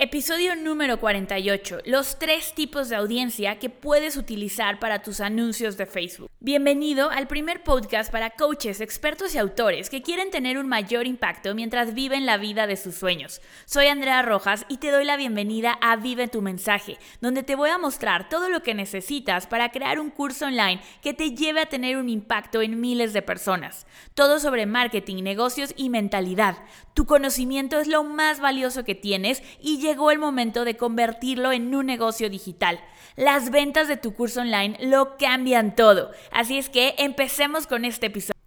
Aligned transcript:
Episodio 0.00 0.54
número 0.54 1.00
48. 1.00 1.78
Los 1.84 2.20
tres 2.20 2.54
tipos 2.54 2.88
de 2.88 2.94
audiencia 2.94 3.58
que 3.58 3.68
puedes 3.68 4.16
utilizar 4.16 4.78
para 4.78 5.02
tus 5.02 5.20
anuncios 5.20 5.76
de 5.76 5.86
Facebook. 5.86 6.30
Bienvenido 6.38 7.10
al 7.10 7.26
primer 7.26 7.64
podcast 7.64 8.12
para 8.12 8.30
coaches, 8.30 8.80
expertos 8.80 9.34
y 9.34 9.38
autores 9.38 9.90
que 9.90 10.00
quieren 10.00 10.30
tener 10.30 10.56
un 10.56 10.68
mayor 10.68 11.08
impacto 11.08 11.52
mientras 11.56 11.94
viven 11.94 12.26
la 12.26 12.36
vida 12.36 12.68
de 12.68 12.76
sus 12.76 12.94
sueños. 12.94 13.40
Soy 13.64 13.88
Andrea 13.88 14.22
Rojas 14.22 14.66
y 14.68 14.76
te 14.76 14.92
doy 14.92 15.04
la 15.04 15.16
bienvenida 15.16 15.76
a 15.82 15.96
Vive 15.96 16.28
tu 16.28 16.42
mensaje, 16.42 16.96
donde 17.20 17.42
te 17.42 17.56
voy 17.56 17.70
a 17.70 17.78
mostrar 17.78 18.28
todo 18.28 18.48
lo 18.48 18.62
que 18.62 18.74
necesitas 18.74 19.48
para 19.48 19.72
crear 19.72 19.98
un 19.98 20.10
curso 20.10 20.46
online 20.46 20.80
que 21.02 21.12
te 21.12 21.32
lleve 21.32 21.62
a 21.62 21.68
tener 21.68 21.96
un 21.96 22.08
impacto 22.08 22.62
en 22.62 22.80
miles 22.80 23.12
de 23.12 23.22
personas. 23.22 23.84
Todo 24.14 24.38
sobre 24.38 24.64
marketing, 24.64 25.24
negocios 25.24 25.74
y 25.76 25.90
mentalidad. 25.90 26.56
Tu 26.94 27.04
conocimiento 27.04 27.80
es 27.80 27.88
lo 27.88 28.04
más 28.04 28.38
valioso 28.38 28.84
que 28.84 28.94
tienes 28.94 29.42
y 29.60 29.87
llegó 29.88 30.10
el 30.10 30.18
momento 30.18 30.66
de 30.66 30.76
convertirlo 30.76 31.50
en 31.50 31.74
un 31.74 31.86
negocio 31.86 32.28
digital. 32.28 32.78
Las 33.16 33.50
ventas 33.50 33.88
de 33.88 33.96
tu 33.96 34.12
curso 34.12 34.42
online 34.42 34.76
lo 34.80 35.16
cambian 35.16 35.74
todo. 35.74 36.10
Así 36.30 36.58
es 36.58 36.68
que 36.68 36.94
empecemos 36.98 37.66
con 37.66 37.86
este 37.86 38.06
episodio. 38.06 38.37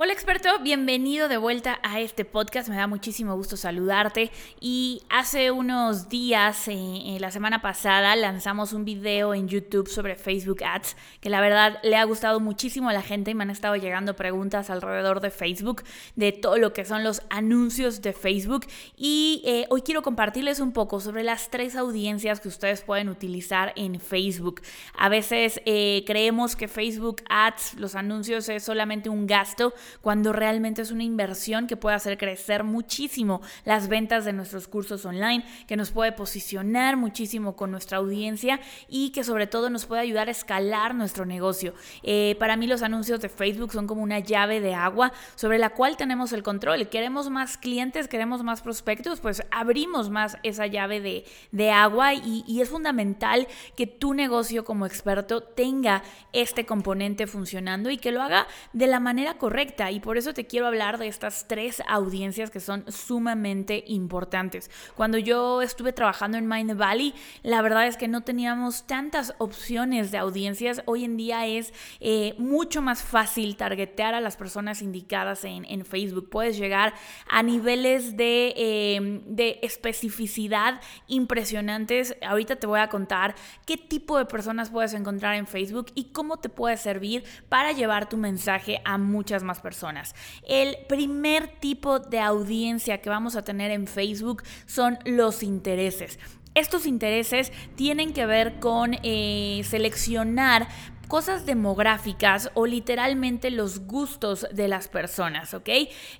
Hola 0.00 0.12
experto, 0.12 0.48
bienvenido 0.60 1.26
de 1.26 1.38
vuelta 1.38 1.80
a 1.82 1.98
este 1.98 2.24
podcast. 2.24 2.68
Me 2.68 2.76
da 2.76 2.86
muchísimo 2.86 3.34
gusto 3.34 3.56
saludarte. 3.56 4.30
Y 4.60 5.02
hace 5.10 5.50
unos 5.50 6.08
días, 6.08 6.68
eh, 6.68 7.16
la 7.18 7.32
semana 7.32 7.62
pasada, 7.62 8.14
lanzamos 8.14 8.72
un 8.72 8.84
video 8.84 9.34
en 9.34 9.48
YouTube 9.48 9.88
sobre 9.88 10.14
Facebook 10.14 10.62
Ads, 10.62 10.96
que 11.20 11.30
la 11.30 11.40
verdad 11.40 11.80
le 11.82 11.96
ha 11.96 12.04
gustado 12.04 12.38
muchísimo 12.38 12.88
a 12.88 12.92
la 12.92 13.02
gente 13.02 13.32
y 13.32 13.34
me 13.34 13.42
han 13.42 13.50
estado 13.50 13.74
llegando 13.74 14.14
preguntas 14.14 14.70
alrededor 14.70 15.20
de 15.20 15.30
Facebook, 15.32 15.82
de 16.14 16.30
todo 16.30 16.58
lo 16.58 16.72
que 16.72 16.84
son 16.84 17.02
los 17.02 17.20
anuncios 17.28 18.00
de 18.00 18.12
Facebook. 18.12 18.68
Y 18.96 19.42
eh, 19.44 19.66
hoy 19.68 19.82
quiero 19.82 20.02
compartirles 20.02 20.60
un 20.60 20.70
poco 20.70 21.00
sobre 21.00 21.24
las 21.24 21.50
tres 21.50 21.74
audiencias 21.74 22.38
que 22.38 22.46
ustedes 22.46 22.82
pueden 22.82 23.08
utilizar 23.08 23.72
en 23.74 23.98
Facebook. 23.98 24.62
A 24.96 25.08
veces 25.08 25.60
eh, 25.66 26.04
creemos 26.06 26.54
que 26.54 26.68
Facebook 26.68 27.24
Ads, 27.28 27.74
los 27.80 27.96
anuncios, 27.96 28.48
es 28.48 28.62
solamente 28.62 29.08
un 29.08 29.26
gasto 29.26 29.74
cuando 30.00 30.32
realmente 30.32 30.82
es 30.82 30.90
una 30.90 31.04
inversión 31.04 31.66
que 31.66 31.76
puede 31.76 31.96
hacer 31.96 32.18
crecer 32.18 32.64
muchísimo 32.64 33.40
las 33.64 33.88
ventas 33.88 34.24
de 34.24 34.32
nuestros 34.32 34.68
cursos 34.68 35.04
online, 35.04 35.44
que 35.66 35.76
nos 35.76 35.90
puede 35.90 36.12
posicionar 36.12 36.96
muchísimo 36.96 37.56
con 37.56 37.70
nuestra 37.70 37.98
audiencia 37.98 38.60
y 38.88 39.10
que 39.10 39.24
sobre 39.24 39.46
todo 39.46 39.70
nos 39.70 39.86
puede 39.86 40.02
ayudar 40.02 40.28
a 40.28 40.32
escalar 40.32 40.94
nuestro 40.94 41.26
negocio. 41.26 41.74
Eh, 42.02 42.36
para 42.38 42.56
mí 42.56 42.66
los 42.66 42.82
anuncios 42.82 43.20
de 43.20 43.28
Facebook 43.28 43.72
son 43.72 43.86
como 43.86 44.02
una 44.02 44.18
llave 44.18 44.60
de 44.60 44.74
agua 44.74 45.12
sobre 45.34 45.58
la 45.58 45.70
cual 45.70 45.96
tenemos 45.96 46.32
el 46.32 46.42
control. 46.42 46.88
Queremos 46.88 47.30
más 47.30 47.56
clientes, 47.56 48.08
queremos 48.08 48.42
más 48.42 48.62
prospectos, 48.62 49.20
pues 49.20 49.42
abrimos 49.50 50.10
más 50.10 50.36
esa 50.42 50.66
llave 50.66 51.00
de, 51.00 51.70
agua 51.70 52.14
y, 52.14 52.44
y 52.46 52.62
es 52.62 52.70
fundamental 52.70 53.46
que 53.76 53.86
tu 53.86 54.14
negocio 54.14 54.64
como 54.64 54.86
experto 54.86 55.42
tenga 55.42 56.02
este 56.32 56.66
componente 56.66 57.26
funcionando 57.26 57.90
y 57.90 57.98
que 57.98 58.12
lo 58.12 58.22
haga 58.22 58.46
de 58.72 58.86
la 58.86 59.00
manera 59.00 59.34
correcta 59.34 59.67
y 59.90 60.00
por 60.00 60.16
eso 60.16 60.34
te 60.34 60.46
quiero 60.46 60.66
hablar 60.66 60.98
de 60.98 61.08
estas 61.08 61.46
tres 61.46 61.82
audiencias 61.86 62.50
que 62.50 62.60
son 62.60 62.84
sumamente 62.90 63.84
importantes. 63.86 64.70
Cuando 64.96 65.18
yo 65.18 65.62
estuve 65.62 65.92
trabajando 65.92 66.38
en 66.38 66.48
Mind 66.48 66.76
Valley, 66.76 67.14
la 67.42 67.62
verdad 67.62 67.86
es 67.86 67.96
que 67.96 68.08
no 68.08 68.22
teníamos 68.22 68.86
tantas 68.86 69.34
opciones 69.38 70.10
de 70.10 70.18
audiencias. 70.18 70.82
Hoy 70.86 71.04
en 71.04 71.16
día 71.16 71.46
es 71.46 71.72
eh, 72.00 72.34
mucho 72.38 72.82
más 72.82 73.02
fácil 73.02 73.56
targetear 73.56 74.14
a 74.14 74.20
las 74.20 74.36
personas 74.36 74.82
indicadas 74.82 75.44
en, 75.44 75.66
Facebook. 75.84 76.28
Puedes 76.28 76.58
llegar 76.58 76.94
a 77.28 77.42
niveles 77.42 78.16
de, 78.16 78.52
em, 78.56 79.22
de 79.26 79.60
especificidad 79.62 80.80
impresionantes. 81.06 82.16
Ahorita 82.26 82.56
te 82.56 82.66
voy 82.66 82.80
a 82.80 82.88
contar 82.88 83.34
qué 83.64 83.76
tipo 83.76 84.18
de 84.18 84.24
personas 84.24 84.70
puedes 84.70 84.94
encontrar 84.94 85.36
en 85.36 85.46
Facebook 85.46 85.86
y 85.94 86.06
cómo 86.06 86.38
te 86.38 86.48
puede 86.48 86.76
servir 86.76 87.24
para 87.48 87.72
llevar 87.72 88.08
tu 88.08 88.16
mensaje 88.16 88.80
a 88.84 88.98
muchas 88.98 89.42
más 89.42 89.57
personas. 89.60 90.14
El 90.46 90.76
primer 90.88 91.48
tipo 91.48 91.98
de 91.98 92.20
audiencia 92.20 92.98
que 92.98 93.10
vamos 93.10 93.36
a 93.36 93.42
tener 93.42 93.70
en 93.70 93.86
Facebook 93.86 94.42
son 94.66 94.98
los 95.04 95.42
intereses. 95.42 96.18
Estos 96.54 96.86
intereses 96.86 97.52
tienen 97.76 98.12
que 98.12 98.26
ver 98.26 98.58
con 98.58 98.96
eh, 99.02 99.62
seleccionar 99.64 100.68
cosas 101.08 101.46
demográficas 101.46 102.50
o 102.54 102.66
literalmente 102.66 103.50
los 103.50 103.80
gustos 103.86 104.46
de 104.52 104.68
las 104.68 104.88
personas, 104.88 105.54
¿ok? 105.54 105.68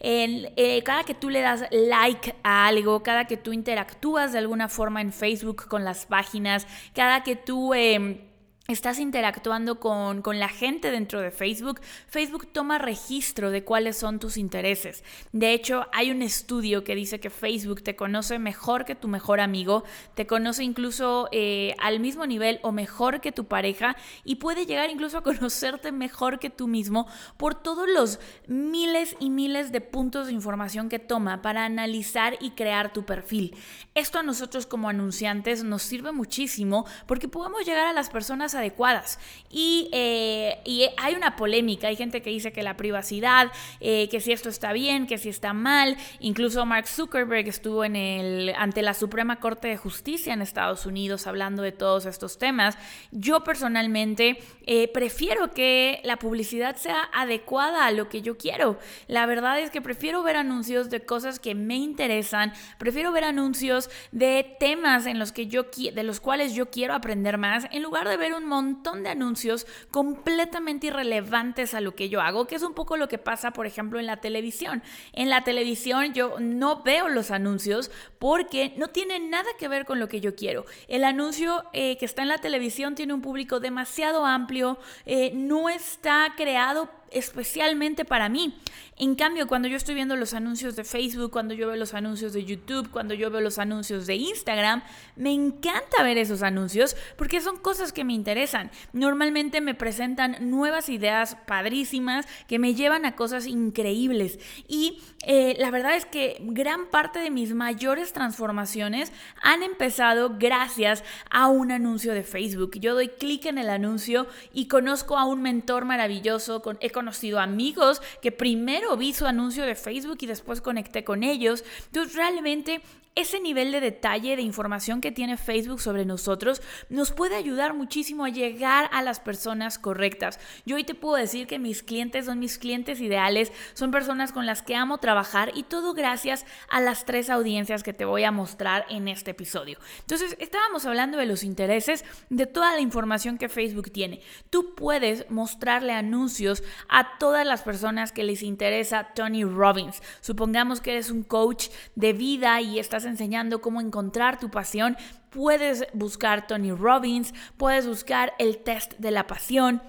Eh, 0.00 0.82
cada 0.84 1.04
que 1.04 1.14
tú 1.14 1.30
le 1.30 1.40
das 1.40 1.64
like 1.70 2.34
a 2.42 2.66
algo, 2.66 3.02
cada 3.02 3.26
que 3.26 3.36
tú 3.36 3.52
interactúas 3.52 4.32
de 4.32 4.38
alguna 4.38 4.68
forma 4.68 5.00
en 5.00 5.12
Facebook 5.12 5.66
con 5.68 5.84
las 5.84 6.06
páginas, 6.06 6.66
cada 6.94 7.22
que 7.22 7.36
tú... 7.36 7.74
Em, 7.74 8.27
estás 8.70 8.98
interactuando 8.98 9.80
con, 9.80 10.22
la 10.38 10.50
gente 10.50 10.90
dentro 10.90 11.22
de 11.22 11.30
Facebook, 11.30 11.80
Facebook 12.06 12.48
toma 12.52 12.76
registro 12.76 13.50
de 13.50 13.64
cuáles 13.64 13.96
son 13.96 14.18
tus 14.18 14.36
intereses. 14.36 15.04
De 15.32 15.54
hecho, 15.54 15.86
hay 15.90 16.10
un 16.10 16.20
estudio 16.20 16.84
que 16.84 16.94
dice 16.94 17.18
que 17.18 17.30
Facebook 17.30 17.82
te 17.82 17.96
conoce 17.96 18.38
mejor 18.38 18.84
que 18.84 18.94
tu 18.94 19.08
mejor 19.08 19.40
amigo, 19.40 19.84
te 20.14 20.26
conoce 20.26 20.64
incluso 20.64 21.30
eh, 21.32 21.74
al 21.78 21.98
mismo 21.98 22.26
nivel 22.26 22.60
o 22.62 22.70
mejor 22.70 23.22
que 23.22 23.32
tu 23.32 23.46
pareja 23.46 23.96
y 24.22 24.34
puede 24.34 24.66
llegar 24.66 24.90
incluso 24.90 25.16
a 25.16 25.22
conocerte 25.22 25.90
mejor 25.90 26.38
que 26.38 26.50
tú 26.50 26.68
mismo 26.68 27.06
por 27.38 27.54
todos 27.54 27.88
los 27.88 28.20
miles 28.48 29.16
y 29.18 29.30
miles 29.30 29.72
de 29.72 29.80
puntos 29.80 30.26
de 30.26 30.34
información 30.34 30.90
que 30.90 30.98
toma 30.98 31.40
para 31.40 31.64
analizar 31.64 32.36
y 32.38 32.50
crear 32.50 32.92
tu 32.92 33.06
perfil. 33.06 33.56
Esto 33.94 34.18
a 34.18 34.22
nosotros 34.22 34.66
como 34.66 34.90
anunciantes 34.90 35.64
nos 35.64 35.80
sirve 35.80 36.12
muchísimo 36.12 36.84
porque 37.06 37.28
podemos 37.28 37.64
llegar 37.64 37.86
a 37.86 37.94
las 37.94 38.10
personas 38.10 38.57
adecuadas. 38.58 39.18
Y, 39.50 39.88
eh, 39.92 40.58
y 40.64 40.86
hay 40.98 41.14
una 41.14 41.36
polémica, 41.36 41.88
hay 41.88 41.96
gente 41.96 42.20
que 42.20 42.30
dice 42.30 42.52
que 42.52 42.62
la 42.62 42.76
privacidad, 42.76 43.50
eh, 43.80 44.08
que 44.10 44.20
si 44.20 44.32
esto 44.32 44.50
está 44.50 44.72
bien, 44.72 45.06
que 45.06 45.16
si 45.16 45.30
está 45.30 45.52
mal. 45.52 45.96
Incluso 46.20 46.66
Mark 46.66 46.86
Zuckerberg 46.86 47.48
estuvo 47.48 47.84
en 47.84 47.96
el, 47.96 48.54
ante 48.56 48.82
la 48.82 48.94
Suprema 48.94 49.40
Corte 49.40 49.68
de 49.68 49.76
Justicia 49.76 50.34
en 50.34 50.42
Estados 50.42 50.84
Unidos 50.84 51.26
hablando 51.26 51.62
de 51.62 51.72
todos 51.72 52.04
estos 52.06 52.38
temas. 52.38 52.76
Yo 53.10 53.42
personalmente 53.42 54.38
eh, 54.66 54.88
prefiero 54.88 55.50
que 55.52 56.00
la 56.04 56.18
publicidad 56.18 56.76
sea 56.76 57.08
adecuada 57.12 57.86
a 57.86 57.90
lo 57.90 58.08
que 58.08 58.20
yo 58.20 58.36
quiero. 58.36 58.78
La 59.06 59.26
verdad 59.26 59.58
es 59.60 59.70
que 59.70 59.80
prefiero 59.80 60.22
ver 60.22 60.36
anuncios 60.36 60.90
de 60.90 61.00
cosas 61.00 61.38
que 61.38 61.54
me 61.54 61.76
interesan, 61.76 62.52
prefiero 62.78 63.12
ver 63.12 63.24
anuncios 63.24 63.90
de 64.12 64.56
temas 64.60 65.06
en 65.06 65.18
los 65.18 65.32
que 65.32 65.46
yo 65.46 65.64
de 65.94 66.02
los 66.02 66.20
cuales 66.20 66.54
yo 66.54 66.70
quiero 66.70 66.94
aprender 66.94 67.38
más 67.38 67.66
en 67.70 67.82
lugar 67.82 68.08
de 68.08 68.16
ver 68.16 68.34
un 68.34 68.44
montón 68.48 69.02
de 69.02 69.10
anuncios 69.10 69.66
completamente 69.90 70.88
irrelevantes 70.88 71.74
a 71.74 71.80
lo 71.80 71.94
que 71.94 72.08
yo 72.08 72.20
hago, 72.20 72.46
que 72.46 72.56
es 72.56 72.62
un 72.62 72.74
poco 72.74 72.96
lo 72.96 73.08
que 73.08 73.18
pasa, 73.18 73.52
por 73.52 73.66
ejemplo, 73.66 74.00
en 74.00 74.06
la 74.06 74.18
televisión. 74.18 74.82
En 75.12 75.30
la 75.30 75.44
televisión 75.44 76.12
yo 76.14 76.36
no 76.40 76.82
veo 76.82 77.08
los 77.08 77.30
anuncios 77.30 77.90
porque 78.18 78.74
no 78.76 78.88
tienen 78.88 79.30
nada 79.30 79.48
que 79.58 79.68
ver 79.68 79.84
con 79.84 80.00
lo 80.00 80.08
que 80.08 80.20
yo 80.20 80.34
quiero. 80.34 80.64
El 80.88 81.04
anuncio 81.04 81.64
eh, 81.72 81.96
que 81.98 82.04
está 82.04 82.22
en 82.22 82.28
la 82.28 82.38
televisión 82.38 82.94
tiene 82.94 83.14
un 83.14 83.22
público 83.22 83.60
demasiado 83.60 84.24
amplio, 84.26 84.78
eh, 85.06 85.32
no 85.34 85.68
está 85.68 86.34
creado 86.36 86.90
especialmente 87.10 88.04
para 88.04 88.28
mí. 88.28 88.54
En 89.00 89.14
cambio, 89.14 89.46
cuando 89.46 89.68
yo 89.68 89.76
estoy 89.76 89.94
viendo 89.94 90.16
los 90.16 90.34
anuncios 90.34 90.74
de 90.74 90.82
Facebook, 90.82 91.30
cuando 91.30 91.54
yo 91.54 91.68
veo 91.68 91.76
los 91.76 91.94
anuncios 91.94 92.32
de 92.32 92.44
YouTube, 92.44 92.90
cuando 92.90 93.14
yo 93.14 93.30
veo 93.30 93.40
los 93.40 93.58
anuncios 93.58 94.06
de 94.06 94.16
Instagram, 94.16 94.82
me 95.14 95.32
encanta 95.32 96.02
ver 96.02 96.18
esos 96.18 96.42
anuncios 96.42 96.96
porque 97.16 97.40
son 97.40 97.58
cosas 97.58 97.92
que 97.92 98.04
me 98.04 98.12
interesan. 98.12 98.72
Normalmente 98.92 99.60
me 99.60 99.74
presentan 99.74 100.50
nuevas 100.50 100.88
ideas 100.88 101.36
padrísimas 101.46 102.26
que 102.48 102.58
me 102.58 102.74
llevan 102.74 103.04
a 103.04 103.14
cosas 103.14 103.46
increíbles. 103.46 104.40
Y 104.66 105.00
eh, 105.24 105.56
la 105.58 105.70
verdad 105.70 105.94
es 105.94 106.04
que 106.04 106.38
gran 106.40 106.90
parte 106.90 107.20
de 107.20 107.30
mis 107.30 107.54
mayores 107.54 108.12
transformaciones 108.12 109.12
han 109.42 109.62
empezado 109.62 110.36
gracias 110.38 111.04
a 111.30 111.46
un 111.46 111.70
anuncio 111.70 112.14
de 112.14 112.24
Facebook. 112.24 112.78
Yo 112.80 112.94
doy 112.94 113.08
clic 113.08 113.46
en 113.46 113.58
el 113.58 113.70
anuncio 113.70 114.26
y 114.52 114.66
conozco 114.66 115.16
a 115.18 115.24
un 115.24 115.42
mentor 115.42 115.84
maravilloso, 115.84 116.62
con, 116.62 116.78
conocido 116.98 117.38
amigos 117.38 118.02
que 118.20 118.32
primero 118.32 118.96
vi 118.96 119.12
su 119.12 119.24
anuncio 119.24 119.64
de 119.64 119.76
Facebook 119.76 120.18
y 120.20 120.26
después 120.26 120.60
conecté 120.60 121.04
con 121.04 121.22
ellos. 121.22 121.64
Entonces 121.86 122.16
realmente 122.16 122.80
ese 123.18 123.40
nivel 123.40 123.72
de 123.72 123.80
detalle, 123.80 124.36
de 124.36 124.42
información 124.42 125.00
que 125.00 125.10
tiene 125.10 125.36
Facebook 125.36 125.80
sobre 125.80 126.04
nosotros, 126.04 126.62
nos 126.88 127.10
puede 127.10 127.34
ayudar 127.34 127.74
muchísimo 127.74 128.24
a 128.24 128.28
llegar 128.28 128.88
a 128.92 129.02
las 129.02 129.18
personas 129.18 129.76
correctas. 129.76 130.38
Yo 130.64 130.76
hoy 130.76 130.84
te 130.84 130.94
puedo 130.94 131.16
decir 131.16 131.48
que 131.48 131.58
mis 131.58 131.82
clientes 131.82 132.26
son 132.26 132.38
mis 132.38 132.58
clientes 132.58 133.00
ideales, 133.00 133.50
son 133.74 133.90
personas 133.90 134.30
con 134.30 134.46
las 134.46 134.62
que 134.62 134.76
amo 134.76 134.98
trabajar 134.98 135.50
y 135.56 135.64
todo 135.64 135.94
gracias 135.94 136.46
a 136.70 136.80
las 136.80 137.06
tres 137.06 137.28
audiencias 137.28 137.82
que 137.82 137.92
te 137.92 138.04
voy 138.04 138.22
a 138.22 138.30
mostrar 138.30 138.86
en 138.88 139.08
este 139.08 139.32
episodio. 139.32 139.80
Entonces, 139.98 140.36
estábamos 140.38 140.86
hablando 140.86 141.18
de 141.18 141.26
los 141.26 141.42
intereses, 141.42 142.04
de 142.30 142.46
toda 142.46 142.74
la 142.74 142.80
información 142.80 143.36
que 143.36 143.48
Facebook 143.48 143.90
tiene. 143.90 144.20
Tú 144.48 144.76
puedes 144.76 145.28
mostrarle 145.28 145.92
anuncios 145.92 146.62
a 146.88 147.18
todas 147.18 147.44
las 147.44 147.62
personas 147.62 148.12
que 148.12 148.22
les 148.22 148.44
interesa 148.44 149.08
Tony 149.16 149.42
Robbins. 149.42 150.02
Supongamos 150.20 150.80
que 150.80 150.92
eres 150.92 151.10
un 151.10 151.24
coach 151.24 151.68
de 151.96 152.12
vida 152.12 152.60
y 152.60 152.78
estás 152.78 153.07
enseñando 153.08 153.60
cómo 153.60 153.80
encontrar 153.80 154.38
tu 154.38 154.50
pasión, 154.50 154.96
puedes 155.30 155.86
buscar 155.92 156.46
Tony 156.46 156.72
Robbins, 156.72 157.34
puedes 157.56 157.86
buscar 157.86 158.34
el 158.38 158.58
test 158.58 158.94
de 158.98 159.10
la 159.10 159.26
pasión 159.26 159.82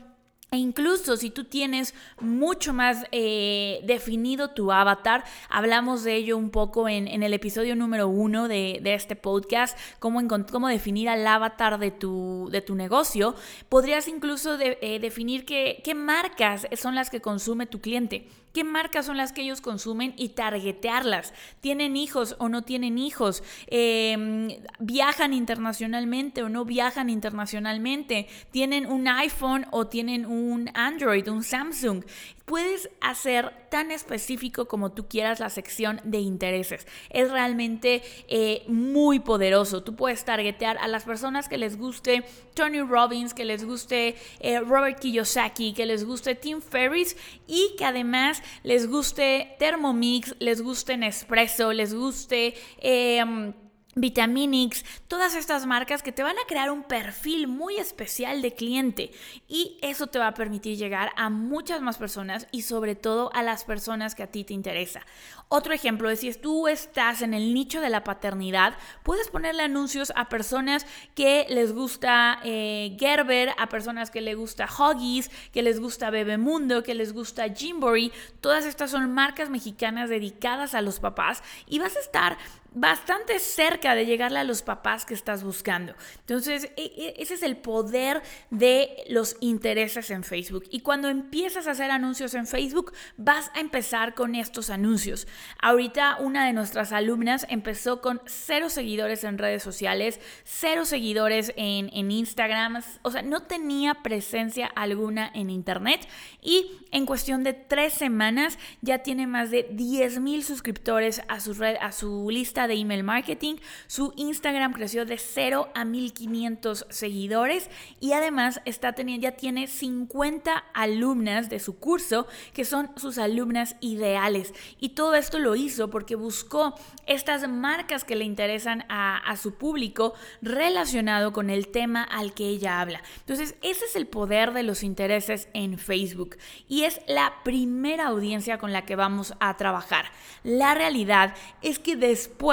e 0.51 0.57
incluso 0.57 1.15
si 1.15 1.29
tú 1.29 1.43
tienes 1.43 1.93
mucho 2.19 2.73
más 2.73 3.05
eh, 3.11 3.81
definido 3.83 4.49
tu 4.49 4.71
avatar, 4.71 5.23
hablamos 5.47 6.03
de 6.03 6.15
ello 6.15 6.37
un 6.37 6.49
poco 6.49 6.89
en, 6.89 7.07
el 7.07 7.33
episodio 7.35 7.75
número 7.75 8.07
uno 8.07 8.47
de, 8.47 8.81
este 8.83 9.15
podcast, 9.15 9.77
cómo, 9.99 10.19
cómo, 10.51 10.67
definir 10.67 11.07
al 11.07 11.27
avatar 11.27 11.77
de 11.77 11.91
tu, 11.91 12.49
de 12.51 12.61
tu 12.61 12.73
negocio, 12.73 13.35
podrías 13.69 14.07
incluso 14.07 14.57
eh, 14.59 14.97
definir 14.99 15.45
qué, 15.45 15.81
qué 15.83 15.93
marcas 15.93 16.67
son 16.75 16.95
las 16.95 17.11
que 17.11 17.21
consume 17.21 17.67
tu 17.67 17.79
cliente 17.79 18.27
qué 18.53 18.63
marcas 18.63 19.05
son 19.05 19.17
las 19.17 19.33
que 19.33 19.41
ellos 19.41 19.61
consumen 19.61 20.13
y 20.17 20.29
targetearlas. 20.29 21.33
¿Tienen 21.61 21.97
hijos 21.97 22.35
o 22.39 22.49
no 22.49 22.63
tienen 22.63 22.97
hijos? 22.97 23.43
Em, 23.67 24.49
¿Viajan 24.79 25.33
internacionalmente 25.33 26.43
o 26.43 26.49
no 26.49 26.65
viajan 26.65 27.09
internacionalmente? 27.09 28.27
¿Tienen 28.51 28.85
un 28.85 29.07
iPhone 29.07 29.65
o 29.71 29.87
tienen 29.87 30.25
un 30.25 30.69
Android, 30.73 31.27
un 31.29 31.43
Samsung? 31.43 32.03
Puedes 32.49 32.89
hacer 32.99 33.53
tan 33.69 33.91
específico 33.91 34.67
como 34.67 34.91
tú 34.91 35.07
quieras 35.07 35.39
la 35.39 35.51
sección 35.51 36.01
de 36.03 36.17
intereses. 36.17 36.87
Es 37.11 37.29
realmente 37.29 38.01
eh, 38.27 38.63
muy 38.67 39.19
poderoso. 39.19 39.83
Tú 39.83 39.95
puedes 39.95 40.25
targetear 40.25 40.79
a 40.79 40.87
las 40.87 41.03
personas 41.03 41.47
que 41.47 41.59
les 41.59 41.77
guste 41.77 42.25
Tony 42.55 42.81
Robbins, 42.81 43.35
que 43.35 43.45
les 43.45 43.63
guste 43.63 44.15
eh, 44.39 44.61
Robert 44.61 44.99
Kiyosaki, 44.99 45.73
que 45.73 45.85
les 45.85 46.03
guste 46.05 46.33
Tim 46.33 46.59
Ferriss 46.59 47.15
y 47.45 47.75
que 47.77 47.85
además 47.85 48.41
les 48.63 48.87
guste 48.87 49.55
Thermomix, 49.59 50.35
les 50.39 50.63
guste 50.63 50.97
Nespresso, 50.97 51.71
les 51.71 51.93
guste... 51.93 52.55
Eh, 52.79 53.53
Vitaminix, 53.95 54.85
todas 55.07 55.33
estas 55.33 55.65
marcas 55.65 56.03
que 56.03 56.11
te 56.11 56.21
van 56.21 56.37
a 56.37 56.47
crear 56.47 56.69
un 56.69 56.83
perfil 56.83 57.47
muy 57.47 57.77
especial 57.77 58.41
de 58.41 58.53
cliente 58.53 59.11
y 59.47 59.77
eso 59.81 60.07
te 60.07 60.19
va 60.19 60.27
a 60.27 60.33
permitir 60.35 60.77
llegar 60.77 61.11
a 61.15 61.29
muchas 61.29 61.81
más 61.81 61.97
personas 61.97 62.47
y 62.51 62.61
sobre 62.61 62.95
todo 62.95 63.31
a 63.33 63.41
las 63.41 63.63
personas 63.63 64.13
que 64.13 64.23
a 64.23 64.27
ti 64.27 64.43
te 64.43 64.53
interesa. 64.53 65.01
Otro 65.47 65.73
ejemplo 65.73 66.11
es 66.11 66.19
si 66.19 66.31
tú 66.35 66.67
estás 66.67 67.23
en 67.23 67.33
el 67.33 67.55
nicho 67.55 67.81
de 67.81 67.89
la 67.89 68.03
paternidad, 68.03 68.75
puedes 69.01 69.29
ponerle 69.29 69.63
anuncios 69.63 70.13
a 70.15 70.29
personas 70.29 70.85
que 71.15 71.47
les 71.49 71.73
gusta 71.73 72.39
eh, 72.43 72.95
Gerber, 72.99 73.55
a 73.57 73.69
personas 73.69 74.11
que 74.11 74.21
les 74.21 74.37
gusta 74.37 74.67
Huggies, 74.67 75.31
que 75.51 75.63
les 75.63 75.79
gusta 75.79 76.11
Bebemundo, 76.11 76.83
que 76.83 76.93
les 76.93 77.11
gusta 77.11 77.49
Jimbory. 77.49 78.11
Todas 78.39 78.65
estas 78.65 78.91
son 78.91 79.11
marcas 79.13 79.49
mexicanas 79.49 80.09
dedicadas 80.09 80.75
a 80.75 80.81
los 80.81 80.99
papás 80.99 81.41
y 81.67 81.79
vas 81.79 81.97
a 81.97 82.01
estar 82.01 82.37
bastante 82.73 83.39
cerca 83.39 83.95
de 83.95 84.05
llegarle 84.05 84.39
a 84.39 84.43
los 84.43 84.61
papás 84.61 85.05
que 85.05 85.13
estás 85.13 85.43
buscando. 85.43 85.95
Entonces, 86.19 86.71
e, 86.77 86.83
e, 86.97 87.13
ese 87.17 87.33
es 87.33 87.43
el 87.43 87.57
poder 87.57 88.21
de 88.49 88.89
los 89.09 89.37
intereses 89.39 90.11
en 90.11 90.23
Facebook. 90.23 90.65
Y 90.69 90.81
cuando 90.81 91.09
empiezas 91.09 91.67
a 91.67 91.71
hacer 91.71 91.91
anuncios 91.91 92.33
en 92.33 92.47
Facebook, 92.47 92.93
vas 93.17 93.51
a 93.55 93.59
empezar 93.59 94.13
con 94.13 94.35
estos 94.35 94.69
anuncios. 94.69 95.27
Ahorita 95.61 96.17
una 96.19 96.45
de 96.45 96.53
nuestras 96.53 96.91
alumnas 96.91 97.45
empezó 97.49 98.01
con 98.01 98.21
cero 98.25 98.69
seguidores 98.69 99.23
en 99.23 99.37
redes 99.37 99.63
sociales, 99.63 100.19
cero 100.43 100.85
seguidores 100.85 101.53
en, 101.55 101.89
en 101.93 102.11
Instagram, 102.11 102.81
o 103.01 103.11
sea, 103.11 103.21
no 103.21 103.43
tenía 103.43 103.95
presencia 104.03 104.67
alguna 104.67 105.31
en 105.33 105.49
Internet 105.49 106.07
y 106.41 106.79
en 106.91 107.05
cuestión 107.05 107.43
de 107.43 107.53
tres 107.53 107.93
semanas 107.93 108.57
ya 108.81 108.99
tiene 108.99 109.27
más 109.27 109.51
de 109.51 109.67
10 109.71 110.19
mil 110.19 110.43
suscriptores 110.43 111.21
a 111.27 111.39
su, 111.39 111.53
red, 111.53 111.75
a 111.81 111.91
su 111.91 112.29
lista 112.29 112.58
de 112.67 112.75
email 112.75 113.03
marketing. 113.03 113.55
Su 113.87 114.13
Instagram 114.15 114.73
creció 114.73 115.05
de 115.05 115.17
0 115.17 115.69
a 115.73 115.85
1500 115.85 116.85
seguidores 116.89 117.69
y 117.99 118.13
además 118.13 118.61
está 118.65 118.93
teniendo, 118.93 119.23
ya 119.23 119.31
tiene 119.31 119.67
50 119.67 120.57
alumnas 120.73 121.49
de 121.49 121.59
su 121.59 121.77
curso 121.77 122.27
que 122.53 122.65
son 122.65 122.91
sus 122.97 123.17
alumnas 123.17 123.75
ideales. 123.79 124.53
Y 124.79 124.89
todo 124.89 125.15
esto 125.15 125.39
lo 125.39 125.55
hizo 125.55 125.89
porque 125.89 126.15
buscó 126.15 126.75
estas 127.05 127.47
marcas 127.47 128.03
que 128.03 128.15
le 128.15 128.25
interesan 128.25 128.85
a, 128.89 129.17
a 129.17 129.37
su 129.37 129.55
público 129.55 130.13
relacionado 130.41 131.33
con 131.33 131.49
el 131.49 131.67
tema 131.67 132.03
al 132.03 132.33
que 132.33 132.47
ella 132.47 132.81
habla. 132.81 133.01
Entonces, 133.19 133.55
ese 133.61 133.85
es 133.85 133.95
el 133.95 134.07
poder 134.07 134.53
de 134.53 134.63
los 134.63 134.83
intereses 134.83 135.49
en 135.53 135.77
Facebook 135.77 136.37
y 136.67 136.83
es 136.83 137.01
la 137.07 137.33
primera 137.43 138.07
audiencia 138.07 138.57
con 138.57 138.73
la 138.73 138.85
que 138.85 138.95
vamos 138.95 139.33
a 139.39 139.55
trabajar. 139.57 140.05
La 140.43 140.73
realidad 140.73 141.35
es 141.61 141.79
que 141.79 141.95
después 141.95 142.48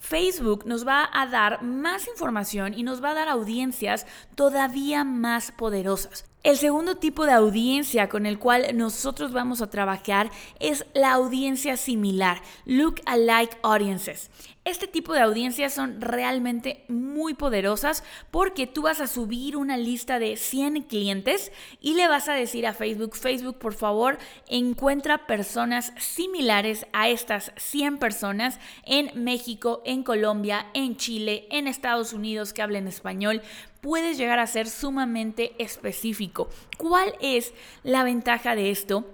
Facebook 0.00 0.66
nos 0.66 0.86
va 0.86 1.08
a 1.12 1.26
dar 1.26 1.62
más 1.62 2.08
información 2.08 2.74
y 2.74 2.82
nos 2.82 3.02
va 3.02 3.10
a 3.10 3.14
dar 3.14 3.28
audiencias 3.28 4.06
todavía 4.34 5.04
más 5.04 5.52
poderosas. 5.52 6.29
El 6.42 6.56
segundo 6.56 6.96
tipo 6.96 7.26
de 7.26 7.32
audiencia 7.32 8.08
con 8.08 8.24
el 8.24 8.38
cual 8.38 8.74
nosotros 8.74 9.30
vamos 9.30 9.60
a 9.60 9.68
trabajar 9.68 10.30
es 10.58 10.86
la 10.94 11.12
audiencia 11.12 11.76
similar, 11.76 12.40
look 12.64 13.02
alike 13.04 13.58
audiences. 13.62 14.30
Este 14.64 14.86
tipo 14.86 15.12
de 15.12 15.20
audiencias 15.20 15.74
son 15.74 16.00
realmente 16.00 16.84
muy 16.88 17.34
poderosas 17.34 18.04
porque 18.30 18.66
tú 18.66 18.82
vas 18.82 19.00
a 19.00 19.06
subir 19.06 19.56
una 19.56 19.76
lista 19.76 20.18
de 20.18 20.36
100 20.36 20.82
clientes 20.82 21.52
y 21.80 21.94
le 21.94 22.08
vas 22.08 22.28
a 22.28 22.34
decir 22.34 22.66
a 22.66 22.72
Facebook, 22.72 23.16
Facebook 23.16 23.58
por 23.58 23.74
favor 23.74 24.18
encuentra 24.48 25.26
personas 25.26 25.92
similares 25.98 26.86
a 26.92 27.08
estas 27.10 27.52
100 27.56 27.98
personas 27.98 28.60
en 28.84 29.10
México, 29.22 29.82
en 29.84 30.02
Colombia, 30.02 30.66
en 30.72 30.96
Chile, 30.96 31.48
en 31.50 31.66
Estados 31.66 32.12
Unidos 32.12 32.52
que 32.52 32.62
hablen 32.62 32.86
español 32.86 33.42
puedes 33.80 34.18
llegar 34.18 34.38
a 34.38 34.46
ser 34.46 34.68
sumamente 34.68 35.52
específico. 35.58 36.48
¿Cuál 36.76 37.14
es 37.20 37.52
la 37.82 38.04
ventaja 38.04 38.54
de 38.54 38.70
esto? 38.70 39.04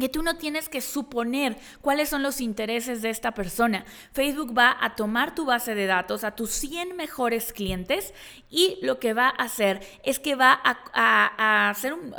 Que 0.00 0.08
tú 0.08 0.22
no 0.22 0.36
tienes 0.36 0.68
que 0.68 0.80
suponer 0.80 1.56
cuáles 1.80 2.08
son 2.08 2.22
los 2.22 2.40
intereses 2.40 3.02
de 3.02 3.10
esta 3.10 3.32
persona. 3.32 3.84
Facebook 4.12 4.56
va 4.56 4.76
a 4.80 4.96
tomar 4.96 5.34
tu 5.34 5.44
base 5.44 5.74
de 5.74 5.86
datos 5.86 6.24
a 6.24 6.32
tus 6.32 6.50
100 6.50 6.96
mejores 6.96 7.52
clientes 7.52 8.12
y 8.48 8.78
lo 8.82 8.98
que 8.98 9.12
va 9.12 9.28
a 9.28 9.44
hacer 9.44 9.80
es 10.02 10.18
que 10.18 10.34
va 10.34 10.60
a, 10.64 11.70
hacer 11.70 11.92
un, 11.94 12.14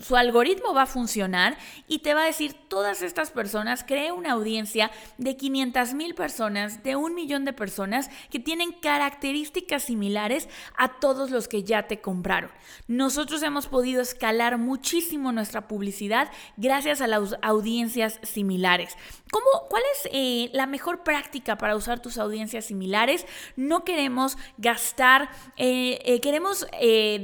su 0.00 0.16
algoritmo 0.16 0.72
va 0.72 0.82
a 0.82 0.86
funcionar 0.86 1.58
y 1.88 1.98
te 1.98 2.14
va 2.14 2.22
a 2.22 2.26
decir 2.26 2.54
todas 2.68 3.02
estas 3.02 3.30
personas, 3.30 3.84
cree 3.84 4.12
una 4.12 4.32
audiencia 4.32 4.90
de 5.18 5.36
500 5.36 5.94
mil 5.94 6.14
personas, 6.14 6.82
de 6.82 6.96
un 6.96 7.14
millón 7.14 7.44
de 7.44 7.52
personas 7.52 8.10
que 8.30 8.38
tienen 8.38 8.72
características 8.72 9.84
similares 9.84 10.48
a 10.76 11.00
todos 11.00 11.30
los 11.30 11.48
que 11.48 11.64
ya 11.64 11.86
te 11.86 12.00
compraron. 12.00 12.50
Nosotros 12.86 13.42
hemos 13.42 13.66
podido 13.66 14.02
escalar 14.02 14.58
muchísimo 14.58 15.32
nuestra 15.32 15.68
publicidad 15.68 16.30
gracias 16.56 17.00
a 17.00 17.06
la 17.06 17.16
audiencias 17.42 18.20
similares. 18.22 18.96
¿Cómo, 19.30 19.66
¿Cuál 19.68 19.82
es 19.92 20.08
eh, 20.12 20.48
la 20.52 20.66
mejor 20.66 21.02
práctica 21.02 21.58
para 21.58 21.74
usar 21.74 22.00
tus 22.00 22.18
audiencias 22.18 22.66
similares? 22.66 23.26
No 23.56 23.84
queremos 23.84 24.36
gastar, 24.58 25.28
eh, 25.56 25.98
eh, 26.04 26.20
queremos 26.20 26.66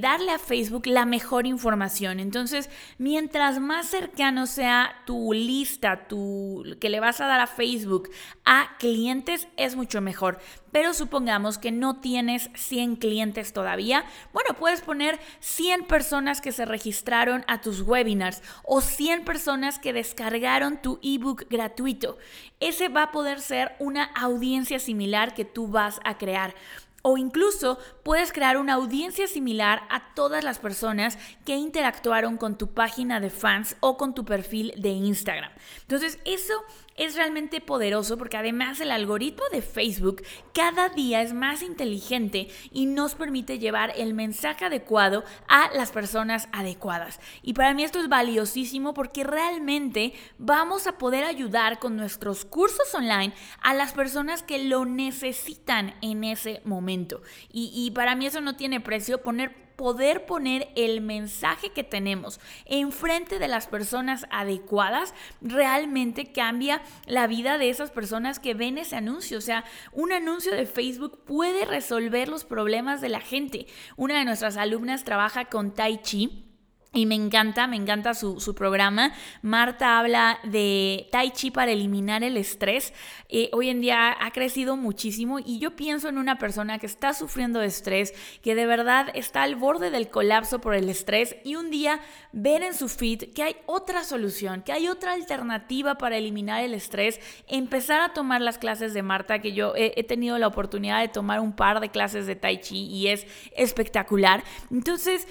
darle 0.00 0.32
a 0.32 0.38
Facebook 0.38 0.86
la 0.86 1.04
mejor 1.04 1.46
información. 1.46 2.18
Entonces, 2.18 2.68
mientras 2.98 3.60
más 3.60 3.86
cercano 3.86 4.46
sea 4.46 5.02
tu 5.06 5.32
lista, 5.32 6.08
tu, 6.08 6.64
que 6.80 6.88
le 6.88 6.98
vas 6.98 7.20
a 7.20 7.26
dar 7.26 7.40
a 7.40 7.46
Facebook 7.46 8.10
a 8.44 8.76
clientes, 8.78 9.46
es 9.56 9.76
mucho 9.76 10.00
mejor 10.00 10.38
pero 10.72 10.94
supongamos 10.94 11.58
que 11.58 11.72
no 11.72 12.00
tienes 12.00 12.50
100 12.54 12.96
clientes 12.96 13.52
todavía, 13.52 14.04
bueno, 14.32 14.54
puedes 14.58 14.80
poner 14.80 15.18
100 15.40 15.84
personas 15.84 16.40
que 16.40 16.52
se 16.52 16.64
registraron 16.64 17.44
a 17.46 17.60
tus 17.60 17.82
webinars 17.82 18.42
o 18.64 18.80
100 18.80 19.24
personas 19.24 19.78
que 19.78 19.92
descargaron 19.92 20.80
tu 20.80 20.98
ebook 21.02 21.46
gratuito. 21.48 22.18
Ese 22.60 22.88
va 22.88 23.04
a 23.04 23.12
poder 23.12 23.40
ser 23.40 23.74
una 23.78 24.04
audiencia 24.04 24.78
similar 24.78 25.34
que 25.34 25.44
tú 25.44 25.68
vas 25.68 26.00
a 26.04 26.18
crear. 26.18 26.54
O 27.02 27.16
incluso 27.16 27.78
puedes 28.10 28.32
crear 28.32 28.56
una 28.56 28.72
audiencia 28.72 29.28
similar 29.28 29.84
a 29.88 30.12
todas 30.16 30.42
las 30.42 30.58
personas 30.58 31.16
que 31.46 31.54
interactuaron 31.54 32.38
con 32.38 32.58
tu 32.58 32.74
página 32.74 33.20
de 33.20 33.30
fans 33.30 33.76
o 33.78 33.96
con 33.96 34.16
tu 34.16 34.24
perfil 34.24 34.74
de 34.76 34.88
Instagram. 34.88 35.52
Entonces, 35.82 36.18
eso 36.24 36.54
es 37.00 37.14
realmente 37.14 37.62
poderoso 37.62 38.18
porque 38.18 38.36
además 38.36 38.78
el 38.80 38.90
algoritmo 38.90 39.44
de 39.52 39.62
Facebook 39.62 40.22
cada 40.52 40.90
día 40.90 41.22
es 41.22 41.32
más 41.32 41.62
inteligente 41.62 42.48
y 42.72 42.84
nos 42.84 43.14
permite 43.14 43.58
llevar 43.58 43.94
el 43.96 44.12
mensaje 44.12 44.66
adecuado 44.66 45.24
a 45.48 45.70
las 45.72 45.92
personas 45.92 46.48
adecuadas. 46.52 47.18
Y 47.42 47.54
para 47.54 47.72
mí 47.72 47.84
esto 47.84 48.00
es 48.00 48.10
valiosísimo 48.10 48.92
porque 48.92 49.24
realmente 49.24 50.12
vamos 50.36 50.86
a 50.86 50.98
poder 50.98 51.24
ayudar 51.24 51.78
con 51.78 51.96
nuestros 51.96 52.44
cursos 52.44 52.94
online 52.94 53.32
a 53.62 53.72
las 53.72 53.94
personas 53.94 54.42
que 54.42 54.62
lo 54.64 54.84
necesitan 54.84 55.94
en 56.02 56.24
ese 56.24 56.60
momento. 56.64 57.22
Y, 57.50 57.90
para 58.00 58.14
mí 58.14 58.24
eso 58.24 58.40
no 58.40 58.56
tiene 58.56 58.80
precio 58.80 59.22
poner 59.22 59.54
poder 59.76 60.24
poner 60.24 60.70
el 60.74 61.02
mensaje 61.02 61.68
que 61.68 61.84
tenemos 61.84 62.40
enfrente 62.64 63.38
de 63.38 63.46
las 63.46 63.66
personas 63.66 64.24
adecuadas 64.30 65.12
realmente 65.42 66.32
cambia 66.32 66.80
la 67.04 67.26
vida 67.26 67.58
de 67.58 67.68
esas 67.68 67.90
personas 67.90 68.38
que 68.38 68.54
ven 68.54 68.78
ese 68.78 68.96
anuncio. 68.96 69.36
O 69.36 69.42
sea, 69.42 69.64
un 69.92 70.12
anuncio 70.12 70.54
de 70.54 70.64
Facebook 70.64 71.24
puede 71.26 71.66
resolver 71.66 72.30
los 72.30 72.46
problemas 72.46 73.02
de 73.02 73.10
la 73.10 73.20
gente. 73.20 73.66
Una 73.98 74.18
de 74.18 74.24
nuestras 74.24 74.56
alumnas 74.56 75.04
trabaja 75.04 75.44
con 75.44 75.74
Tai 75.74 76.00
Chi 76.00 76.49
y 76.92 77.06
me 77.06 77.14
encanta, 77.14 77.68
me 77.68 77.76
encanta 77.76 78.14
su, 78.14 78.54
programa. 78.54 79.12
Marta 79.42 80.00
habla 80.00 80.40
de 80.42 81.08
Tai 81.12 81.30
Chi 81.30 81.52
para 81.52 81.70
eliminar 81.70 82.24
el 82.24 82.36
estrés. 82.36 82.92
Eh, 83.28 83.48
hoy 83.52 83.68
en 83.68 83.80
día 83.80 84.16
ha 84.18 84.30
crecido 84.32 84.76
muchísimo 84.76 85.38
y 85.38 85.60
yo 85.60 85.76
pienso 85.76 86.08
en 86.08 86.18
una 86.18 86.38
persona 86.38 86.80
que 86.80 86.86
está 86.86 87.14
sufriendo 87.14 87.60
de 87.60 87.66
estrés, 87.66 88.12
que 88.42 88.56
de 88.56 88.66
verdad 88.66 89.06
está 89.14 89.44
al 89.44 89.54
borde 89.54 89.90
del 89.90 90.10
colapso 90.10 90.60
por 90.60 90.74
el 90.74 90.88
estrés 90.88 91.36
y 91.44 91.54
un 91.54 91.70
día 91.70 92.00
ver 92.32 92.64
en 92.64 92.74
su 92.74 92.88
feed 92.88 93.32
que 93.34 93.44
hay 93.44 93.56
otra 93.66 94.02
solución, 94.02 94.62
que 94.62 94.72
hay 94.72 94.88
otra 94.88 95.12
alternativa 95.12 95.96
para 95.96 96.16
eliminar 96.16 96.64
el 96.64 96.74
estrés, 96.74 97.20
empezar 97.46 98.00
a 98.00 98.12
tomar 98.14 98.40
las 98.40 98.58
clases 98.58 98.94
de 98.94 99.02
Marta, 99.02 99.38
que 99.38 99.52
yo 99.52 99.74
he 99.76 100.02
tenido 100.02 100.38
la 100.38 100.48
oportunidad 100.48 101.00
de 101.00 101.08
tomar 101.08 101.38
un 101.38 101.52
par 101.52 101.78
de 101.78 101.90
clases 101.90 102.26
de 102.26 102.34
Tai 102.34 102.60
Chi 102.60 102.86
y 102.86 103.08
es 103.08 103.26
espectacular. 103.54 104.42
Entonces, 104.72 105.28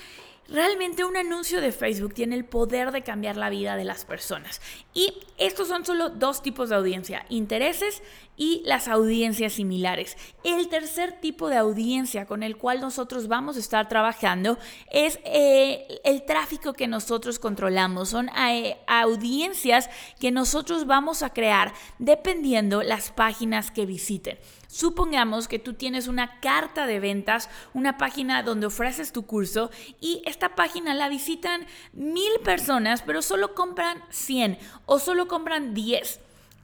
Realmente 0.51 1.05
un 1.05 1.15
anuncio 1.15 1.61
de 1.61 1.71
Facebook 1.71 2.15
tiene 2.15 2.35
el 2.35 2.43
poder 2.43 2.91
de 2.91 3.03
cambiar 3.03 3.37
la 3.37 3.51
vida 3.51 3.75
de 3.75 3.83
las 3.83 4.03
personas. 4.03 4.61
Y 4.95 5.13
estos 5.37 5.67
son 5.67 5.85
solo 5.85 6.09
dos 6.09 6.41
tipos 6.41 6.69
de 6.69 6.75
audiencia, 6.75 7.25
intereses 7.29 8.01
y 8.35 8.63
las 8.65 8.87
audiencias 8.87 9.53
similares. 9.53 10.17
El 10.43 10.69
tercer 10.69 11.19
tipo 11.19 11.49
de 11.49 11.57
audiencia 11.57 12.25
con 12.25 12.41
el 12.41 12.57
cual 12.57 12.81
nosotros 12.81 13.27
vamos 13.27 13.57
a 13.57 13.59
estar 13.59 13.87
trabajando 13.89 14.57
es 14.89 15.19
eh, 15.23 15.99
el 16.03 16.25
tráfico 16.25 16.73
que 16.73 16.87
nosotros 16.87 17.37
controlamos. 17.37 18.09
Son 18.09 18.29
eh, 18.29 18.77
audiencias 18.87 19.89
que 20.19 20.31
nosotros 20.31 20.87
vamos 20.87 21.21
a 21.21 21.31
crear 21.31 21.73
dependiendo 21.99 22.81
las 22.81 23.11
páginas 23.11 23.69
que 23.69 23.85
visiten. 23.85 24.39
Supongamos 24.71 25.47
que 25.47 25.57
tú 25.57 25.73
tienes 25.73 26.07
una 26.07 26.39
carta 26.41 26.85
de 26.85 26.99
ventas, 26.99 27.49
una 27.73 27.97
página 27.97 28.43
donde 28.43 28.67
ofreces 28.67 29.11
tu 29.11 29.25
curso 29.25 29.71
y 29.99 30.21
esta 30.39 30.55
página 30.55 30.93
la 30.93 31.09
visitan 31.09 31.67
mil 31.91 32.31
personas, 32.45 33.01
pero 33.01 33.21
solo 33.21 33.55
compran 33.55 34.01
100 34.09 34.57
o 34.85 34.97
solo 34.97 35.27
compran 35.27 35.73
10 35.73 36.21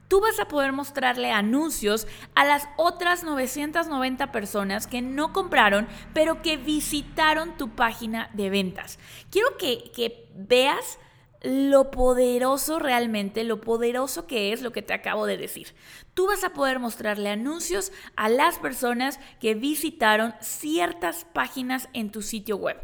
tú 0.08 0.22
vas 0.22 0.39
a 0.39 0.48
poder 0.48 0.72
mostrarle 0.72 1.32
anuncios 1.32 2.08
a 2.36 2.46
las 2.46 2.70
otras 2.77 3.24
990 3.24 4.32
personas 4.32 4.88
que 4.88 5.01
no 5.01 5.34
compraron, 5.34 5.88
pero 6.13 6.41
que 6.41 6.55
visitaron 6.58 7.58
tu 7.58 7.75
página 7.75 8.29
de 8.34 8.50
ventas. 8.50 8.98
Quiero 9.32 9.58
que, 9.58 9.91
que 9.94 10.29
veas 10.36 11.00
lo 11.46 11.91
poderoso 11.91 12.79
realmente, 12.79 13.44
lo 13.44 13.62
poderoso 13.62 14.25
que 14.25 14.51
es 14.51 14.62
lo 14.62 14.72
que 14.72 14.82
te 14.82 14.94
acabo 14.94 15.25
de 15.25 15.38
decir. 15.38 15.75
Tú 16.13 16.27
vas 16.27 16.44
a 16.44 16.53
poder 16.53 16.79
mostrarle 16.79 17.29
anuncios 17.29 17.91
a 18.15 18.29
las 18.29 18.58
personas 18.58 19.20
que 19.39 19.53
visitaron 19.53 20.34
ciertas 20.41 21.25
páginas 21.34 21.88
en 21.94 22.12
tu 22.12 22.22
sitio 22.22 22.58
web. 22.58 22.82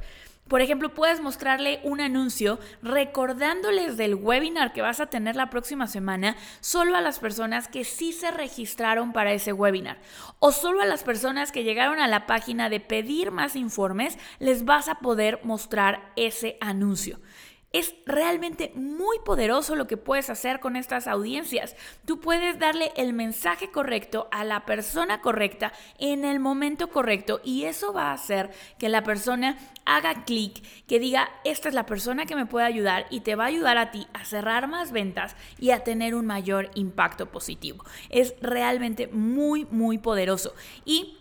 Por 0.52 0.60
ejemplo, 0.60 0.94
puedes 0.94 1.22
mostrarle 1.22 1.80
un 1.82 2.02
anuncio 2.02 2.60
recordándoles 2.82 3.96
del 3.96 4.16
webinar 4.16 4.74
que 4.74 4.82
vas 4.82 5.00
a 5.00 5.06
tener 5.06 5.38
la 5.38 5.50
próxima 5.50 5.88
semana 5.88 6.36
solo 6.60 6.98
a 6.98 7.02
las 7.02 7.20
personas 7.20 7.70
que 7.70 7.86
sí 7.86 8.12
se 8.12 8.32
registraron 8.32 9.14
para 9.14 9.32
ese 9.32 9.54
webinar. 9.54 10.02
O 10.40 10.52
solo 10.52 10.82
a 10.82 10.86
las 10.86 11.06
personas 11.06 11.54
que 11.54 11.64
llegaron 11.64 12.00
a 12.00 12.10
la 12.10 12.26
página 12.26 12.68
de 12.68 12.82
pedir 12.82 13.32
más 13.32 13.56
informes, 13.56 14.18
les 14.40 14.66
vas 14.66 14.90
a 14.90 14.96
poder 14.96 15.40
mostrar 15.46 16.12
ese 16.18 16.58
anuncio. 16.60 17.22
Es 17.74 17.96
realmente 18.06 18.74
muy 18.76 19.18
poderoso 19.24 19.76
lo 19.76 19.88
que 19.88 19.96
puedes 19.96 20.30
hacer 20.30 20.60
con 20.60 20.76
estas 20.76 21.08
audiencias. 21.08 21.76
Tú 22.06 22.20
puedes 22.20 22.60
darle 22.60 22.92
el 22.98 23.14
mensaje 23.14 23.72
correcto 23.72 24.28
a 24.32 24.44
la 24.44 24.66
persona 24.66 25.22
correcta 25.22 25.72
en 25.98 26.26
el 26.26 26.40
momento 26.40 26.90
correcto 26.90 27.40
y 27.46 27.64
eso 27.64 27.94
va 27.94 28.12
a 28.12 28.14
hacer 28.14 28.50
que 28.78 28.90
la 28.90 29.04
persona 29.04 29.58
haga 29.86 30.26
clic, 30.26 30.62
que 30.86 31.00
diga, 31.00 31.30
esta 31.46 31.70
es 31.70 31.74
la 31.74 31.86
persona 31.86 32.26
que 32.26 32.36
me 32.36 32.46
puede 32.46 32.66
ayudar 32.66 33.06
y 33.10 33.22
te 33.22 33.36
va 33.36 33.46
a 33.46 33.48
ayudar 33.48 33.78
a 33.78 33.92
ti 33.92 34.06
a 34.14 34.26
cerrar 34.26 34.68
más 34.68 34.92
ventas 34.92 35.38
y 35.58 35.72
a 35.72 35.86
tener 35.86 36.14
un 36.14 36.26
mayor 36.26 36.72
impacto 36.76 37.32
positivo. 37.32 37.86
Es 38.10 38.36
realmente 38.42 39.08
muy, 39.08 39.66
muy 39.72 39.98
poderoso. 39.98 40.54
Y 40.84 41.21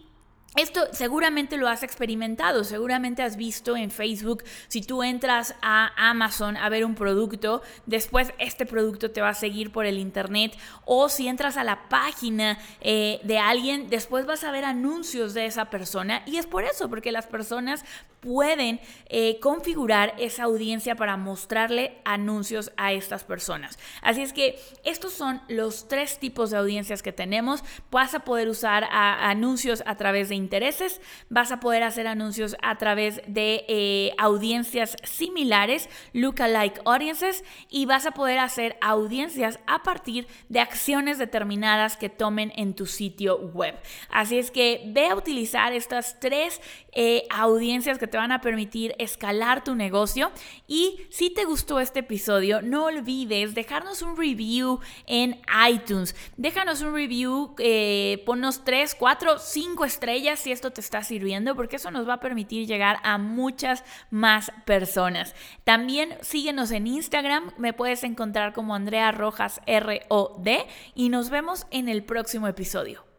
esto 0.57 0.89
seguramente 0.93 1.57
lo 1.57 1.69
has 1.69 1.83
experimentado, 1.83 2.65
seguramente 2.65 3.23
has 3.23 3.37
visto 3.37 3.77
en 3.77 3.91
Facebook, 3.91 4.43
si 4.67 4.83
tú 4.83 5.03
entras 5.03 5.55
a 5.63 5.93
Amazon 6.11 6.57
a 6.57 6.69
ver 6.69 6.85
un 6.85 6.97
producto, 6.97 7.63
después 7.87 8.33
este 8.39 8.67
producto 8.67 9.13
te 9.13 9.21
va 9.21 9.29
a 9.29 9.35
seguir 9.35 9.71
por 9.71 9.87
el 9.87 9.99
Internet, 9.99 10.57
o 10.85 11.09
si 11.09 11.29
entras 11.29 11.57
a 11.57 11.63
la 11.63 11.89
página 11.89 12.59
eh, 12.81 13.21
de 13.23 13.39
alguien, 13.39 13.89
después 13.91 14.27
vas 14.27 14.43
a 14.43 14.51
ver 14.51 14.65
anuncios 14.65 15.35
de 15.35 15.47
esa 15.47 15.71
persona, 15.71 16.23
y 16.27 16.37
es 16.37 16.47
por 16.47 16.65
eso, 16.65 16.91
porque 16.91 17.13
las 17.13 17.27
personas 17.29 17.85
pueden 18.21 18.81
eh, 19.07 19.39
configurar 19.41 20.15
esa 20.19 20.45
audiencia 20.45 20.95
para 20.95 21.17
mostrarle 21.17 21.99
anuncios 22.05 22.73
a 22.77 22.93
estas 22.93 23.25
personas. 23.25 23.79
Así 24.03 24.23
es 24.23 24.33
que 24.33 24.59
estos 24.85 25.13
son 25.13 25.41
los 25.49 25.89
tres 25.89 26.19
tipos 26.19 26.51
de 26.51 26.59
audiencias 26.59 27.03
que 27.03 27.13
tenemos. 27.13 27.65
Vas 27.91 28.15
a 28.15 28.21
poder 28.21 28.49
usar 28.49 28.85
anuncios 28.91 29.83
a 29.87 29.97
través 29.97 30.29
de 30.29 30.35
intereses, 30.41 31.01
vas 31.29 31.53
a 31.53 31.61
poder 31.61 31.83
hacer 31.83 32.07
anuncios 32.07 32.57
a 32.63 32.77
través 32.79 33.21
de 33.27 33.65
eh, 33.69 34.13
audiencias 34.19 34.97
similares, 35.05 35.89
lookalike 36.13 36.81
audiences, 36.85 37.45
y 37.69 37.87
vas 37.87 38.07
a 38.07 38.11
poder 38.11 38.39
hacer 38.39 38.77
audiencias 38.81 39.61
a 39.67 39.83
partir 39.83 40.27
de 40.49 40.61
acciones 40.61 41.19
determinadas 41.19 41.97
que 41.97 42.09
tomen 42.09 42.53
en 42.57 42.75
tu 42.75 42.87
sitio 42.87 43.39
web. 43.39 43.77
Así 44.11 44.39
es 44.39 44.51
que 44.51 44.83
ve 44.87 45.07
a 45.07 45.15
utilizar 45.15 45.73
estas 45.73 46.19
tres 46.19 46.61
eh, 46.93 47.25
audiencias 47.31 47.99
que 47.99 48.07
te 48.07 48.17
van 48.17 48.33
a 48.33 48.41
permitir 48.41 48.95
escalar 48.99 49.63
tu 49.63 49.75
negocio. 49.75 50.31
Y 50.67 51.01
si 51.11 51.31
te 51.31 51.45
gustó 51.45 51.81
este 51.81 52.01
episodio, 52.01 52.63
no 52.63 52.87
olvides 52.87 53.55
dejarnos 53.55 54.03
un 54.03 54.17
review 54.17 54.81
en 55.07 55.41
iTunes. 55.69 56.17
Déjanos 56.37 56.83
un 56.83 56.95
review, 56.95 57.55
eh, 57.59 58.23
ponnos 58.27 58.65
3, 58.65 58.95
4, 58.95 59.39
5 59.39 59.85
si 60.37 60.53
esto 60.53 60.71
te 60.71 60.81
está 60.81 61.03
sirviendo, 61.03 61.57
porque 61.57 61.77
eso 61.77 61.91
nos 61.91 62.09
va 62.09 62.15
a 62.15 62.21
permitir 62.21 62.67
llegar 62.67 62.99
a 63.03 63.19
muchas 63.19 63.85
más 64.11 64.53
personas. 64.65 65.35
También 65.65 66.17
síguenos 66.21 66.71
en 66.71 66.87
Instagram, 66.87 67.53
me 67.59 67.73
puedes 67.73 68.05
encontrar 68.05 68.53
como 68.53 68.75
Andrea 68.75 69.13
Rojas 69.13 69.61
ROD 69.67 70.49
y 70.95 71.09
nos 71.09 71.31
vemos 71.31 71.67
en 71.71 71.89
el 71.89 72.05
próximo 72.05 72.47
episodio. 72.49 73.10